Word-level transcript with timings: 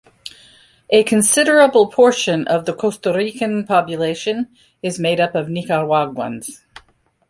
A 0.89 1.03
considerable 1.03 1.85
portion 1.91 2.47
of 2.47 2.65
the 2.65 2.73
Costa 2.73 3.13
Rican 3.13 3.65
population 3.67 4.47
is 4.81 4.97
made 4.97 5.19
up 5.19 5.35
of 5.35 5.47
Nicaraguans. 5.47 6.63